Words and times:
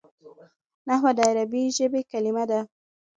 نحوه 0.87 1.11
د 1.17 1.19
عربي 1.29 1.63
ژبي 1.77 2.01
کلیمه 2.11 2.43
ده. 2.51 2.61